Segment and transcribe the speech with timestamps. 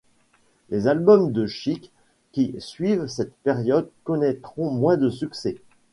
[0.71, 1.91] Les albums de Chic
[2.31, 5.61] qui suivent cette période connaîtront moins de succès.